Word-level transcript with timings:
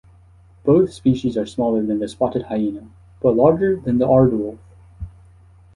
Both 0.63 0.91
species 0.93 1.37
are 1.37 1.45
smaller 1.45 1.83
than 1.85 1.99
the 1.99 2.07
spotted 2.07 2.45
hyena, 2.47 2.89
but 3.21 3.35
larger 3.35 3.75
than 3.75 3.99
the 3.99 4.07
aardwolf. 4.07 4.57